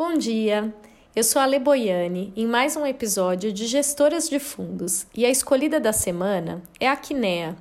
Bom 0.00 0.16
dia, 0.16 0.74
eu 1.14 1.22
sou 1.22 1.42
a 1.42 1.46
Le 1.46 1.58
Boiani 1.58 2.32
em 2.34 2.46
mais 2.46 2.74
um 2.74 2.86
episódio 2.86 3.52
de 3.52 3.66
Gestoras 3.66 4.30
de 4.30 4.38
Fundos 4.38 5.06
e 5.14 5.26
a 5.26 5.28
escolhida 5.28 5.78
da 5.78 5.92
semana 5.92 6.62
é 6.80 6.88
a 6.88 6.96
Quinea. 6.96 7.54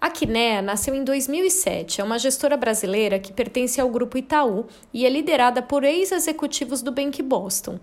A 0.00 0.08
Quinea 0.08 0.62
nasceu 0.62 0.94
em 0.94 1.04
2007, 1.04 2.00
é 2.00 2.04
uma 2.04 2.18
gestora 2.18 2.56
brasileira 2.56 3.18
que 3.18 3.34
pertence 3.34 3.78
ao 3.78 3.90
grupo 3.90 4.16
Itaú 4.16 4.64
e 4.94 5.04
é 5.04 5.10
liderada 5.10 5.60
por 5.60 5.84
ex-executivos 5.84 6.80
do 6.80 6.90
Bank 6.90 7.22
Boston. 7.22 7.78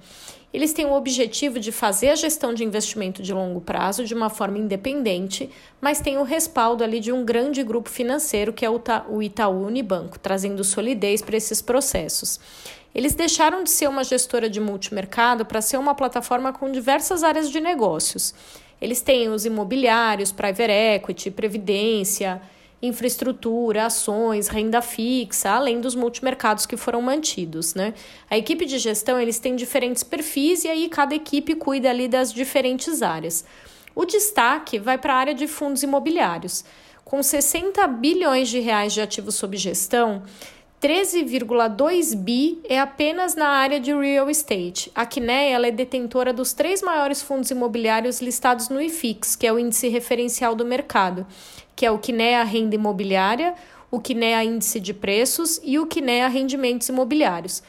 Eles 0.51 0.73
têm 0.73 0.87
o 0.87 0.93
objetivo 0.93 1.59
de 1.59 1.71
fazer 1.71 2.09
a 2.09 2.15
gestão 2.15 2.55
de 2.55 2.63
investimento 2.63 3.21
de 3.21 3.31
longo 3.31 3.61
prazo 3.61 4.03
de 4.03 4.15
uma 4.15 4.31
forma 4.31 4.57
independente, 4.57 5.47
mas 5.79 6.01
têm 6.01 6.17
o 6.17 6.23
respaldo 6.23 6.83
ali 6.83 6.99
de 6.99 7.11
um 7.11 7.23
grande 7.23 7.61
grupo 7.61 7.87
financeiro 7.87 8.51
que 8.51 8.65
é 8.65 8.69
o 8.69 9.21
Itaú 9.21 9.67
Unibanco, 9.67 10.17
trazendo 10.17 10.63
solidez 10.63 11.21
para 11.21 11.37
esses 11.37 11.61
processos. 11.61 12.39
Eles 12.95 13.13
deixaram 13.13 13.63
de 13.63 13.69
ser 13.69 13.87
uma 13.87 14.03
gestora 14.03 14.49
de 14.49 14.59
multimercado 14.59 15.45
para 15.45 15.61
ser 15.61 15.77
uma 15.77 15.93
plataforma 15.93 16.51
com 16.51 16.71
diversas 16.71 17.23
áreas 17.23 17.51
de 17.51 17.61
negócios. 17.61 18.33
Eles 18.81 19.01
têm 19.01 19.29
os 19.29 19.45
imobiliários, 19.45 20.31
private 20.31 20.71
equity, 20.71 21.31
previdência, 21.31 22.41
infraestrutura, 22.81 23.85
ações, 23.87 24.47
renda 24.47 24.81
fixa, 24.81 25.49
além 25.49 25.81
dos 25.81 25.95
multimercados 25.95 26.65
que 26.65 26.77
foram 26.77 27.01
mantidos, 27.01 27.73
né? 27.73 27.93
A 28.29 28.37
equipe 28.37 28.65
de 28.65 28.77
gestão, 28.77 29.19
eles 29.19 29.39
têm 29.39 29.55
diferentes 29.55 30.03
perfis 30.03 30.63
e 30.63 30.67
aí 30.67 30.87
cada 30.87 31.15
equipe 31.15 31.55
cuida 31.55 31.89
ali 31.89 32.07
das 32.07 32.31
diferentes 32.31 33.01
áreas. 33.01 33.43
O 33.95 34.05
destaque 34.05 34.77
vai 34.77 34.97
para 34.97 35.15
a 35.15 35.17
área 35.17 35.33
de 35.33 35.47
fundos 35.47 35.81
imobiliários. 35.81 36.63
Com 37.03 37.23
60 37.23 37.87
bilhões 37.87 38.49
de 38.49 38.59
reais 38.59 38.93
de 38.93 39.01
ativos 39.01 39.35
sob 39.35 39.57
gestão, 39.57 40.21
13,2 40.79 42.15
bi 42.15 42.59
é 42.63 42.79
apenas 42.79 43.33
na 43.33 43.47
área 43.47 43.79
de 43.79 43.91
real 43.91 44.29
estate. 44.29 44.91
A 44.93 45.07
Quineia 45.07 45.57
é 45.67 45.71
detentora 45.71 46.31
dos 46.31 46.53
três 46.53 46.83
maiores 46.83 47.19
fundos 47.19 47.49
imobiliários 47.49 48.21
listados 48.21 48.69
no 48.69 48.79
IFIX, 48.79 49.35
que 49.35 49.47
é 49.47 49.51
o 49.51 49.57
índice 49.57 49.87
referencial 49.87 50.53
do 50.53 50.63
mercado, 50.63 51.25
que 51.75 51.83
é 51.83 51.89
o 51.89 51.97
Quineia 51.97 52.43
Renda 52.43 52.75
Imobiliária, 52.75 53.55
o 53.89 53.99
Quineia 53.99 54.43
Índice 54.43 54.79
de 54.79 54.93
Preços 54.93 55.59
e 55.63 55.79
o 55.79 55.87
Quineia 55.87 56.27
Rendimentos 56.27 56.89
Imobiliários. 56.89 57.63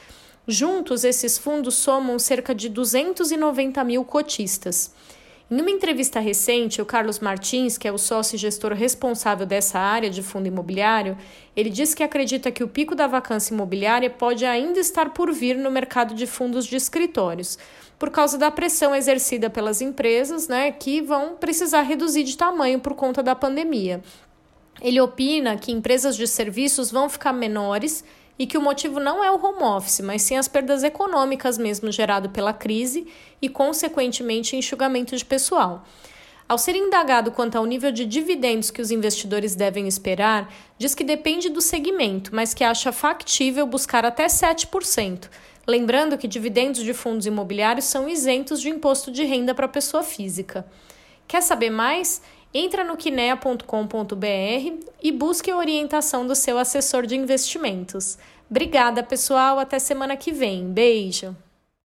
Juntos, 0.46 1.02
esses 1.02 1.38
fundos 1.38 1.76
somam 1.76 2.18
cerca 2.18 2.54
de 2.54 2.68
290 2.68 3.82
mil 3.84 4.04
cotistas. 4.04 4.92
Em 5.50 5.62
uma 5.62 5.70
entrevista 5.70 6.20
recente, 6.20 6.82
o 6.82 6.84
Carlos 6.84 7.20
Martins, 7.20 7.78
que 7.78 7.88
é 7.88 7.92
o 7.92 7.96
sócio 7.96 8.36
e 8.36 8.38
gestor 8.38 8.74
responsável 8.74 9.46
dessa 9.46 9.78
área 9.78 10.10
de 10.10 10.22
fundo 10.22 10.46
imobiliário, 10.46 11.16
ele 11.56 11.70
disse 11.70 11.96
que 11.96 12.02
acredita 12.02 12.50
que 12.52 12.62
o 12.62 12.68
pico 12.68 12.94
da 12.94 13.06
vacância 13.06 13.54
imobiliária 13.54 14.10
pode 14.10 14.44
ainda 14.44 14.78
estar 14.78 15.14
por 15.14 15.32
vir 15.32 15.56
no 15.56 15.70
mercado 15.70 16.14
de 16.14 16.26
fundos 16.26 16.66
de 16.66 16.76
escritórios, 16.76 17.58
por 17.98 18.10
causa 18.10 18.36
da 18.36 18.50
pressão 18.50 18.94
exercida 18.94 19.48
pelas 19.48 19.80
empresas, 19.80 20.48
né, 20.48 20.70
que 20.70 21.00
vão 21.00 21.34
precisar 21.36 21.80
reduzir 21.80 22.24
de 22.24 22.36
tamanho 22.36 22.78
por 22.78 22.92
conta 22.92 23.22
da 23.22 23.34
pandemia. 23.34 24.02
Ele 24.82 25.00
opina 25.00 25.56
que 25.56 25.72
empresas 25.72 26.14
de 26.14 26.26
serviços 26.26 26.90
vão 26.90 27.08
ficar 27.08 27.32
menores 27.32 28.04
e 28.38 28.46
que 28.46 28.56
o 28.56 28.62
motivo 28.62 29.00
não 29.00 29.24
é 29.24 29.30
o 29.30 29.44
home 29.44 29.62
office, 29.62 30.00
mas 30.00 30.22
sim 30.22 30.36
as 30.36 30.46
perdas 30.46 30.84
econômicas 30.84 31.58
mesmo 31.58 31.90
gerado 31.90 32.30
pela 32.30 32.52
crise 32.52 33.06
e, 33.42 33.48
consequentemente, 33.48 34.54
enxugamento 34.54 35.16
de 35.16 35.24
pessoal. 35.24 35.84
Ao 36.48 36.56
ser 36.56 36.74
indagado 36.76 37.30
quanto 37.30 37.58
ao 37.58 37.66
nível 37.66 37.92
de 37.92 38.06
dividendos 38.06 38.70
que 38.70 38.80
os 38.80 38.90
investidores 38.90 39.54
devem 39.54 39.86
esperar, 39.86 40.50
diz 40.78 40.94
que 40.94 41.04
depende 41.04 41.50
do 41.50 41.60
segmento, 41.60 42.34
mas 42.34 42.54
que 42.54 42.64
acha 42.64 42.90
factível 42.90 43.66
buscar 43.66 44.06
até 44.06 44.26
7%. 44.26 45.28
Lembrando 45.66 46.16
que 46.16 46.26
dividendos 46.26 46.82
de 46.82 46.94
fundos 46.94 47.26
imobiliários 47.26 47.84
são 47.84 48.08
isentos 48.08 48.62
de 48.62 48.70
imposto 48.70 49.10
de 49.10 49.24
renda 49.24 49.54
para 49.54 49.66
a 49.66 49.68
pessoa 49.68 50.02
física. 50.02 50.64
Quer 51.26 51.42
saber 51.42 51.68
mais? 51.68 52.22
Entra 52.52 52.82
no 52.82 52.96
kinea.com.br 52.96 54.86
e 55.02 55.12
busque 55.12 55.50
a 55.50 55.56
orientação 55.56 56.26
do 56.26 56.34
seu 56.34 56.58
assessor 56.58 57.06
de 57.06 57.14
investimentos. 57.14 58.18
Obrigada, 58.50 59.02
pessoal. 59.02 59.58
Até 59.58 59.78
semana 59.78 60.16
que 60.16 60.32
vem. 60.32 60.72
Beijo. 60.72 61.36